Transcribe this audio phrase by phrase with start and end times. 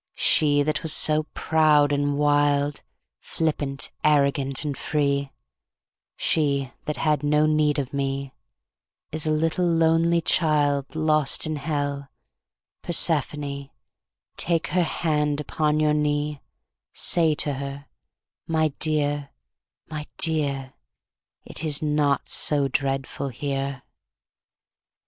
[0.17, 2.81] She that was so proud and wild,
[3.19, 5.31] Flippant, arrogant and free,
[6.17, 8.33] She that had no need of me,
[9.11, 12.09] Is a little lonely child Lost in Hell,
[12.81, 13.69] Persephone,
[14.37, 16.41] Take her head upon your knee;
[16.93, 17.85] Say to her,
[18.47, 19.29] "My dear,
[19.87, 20.73] my dear,
[21.45, 23.83] It is not so dreadful here."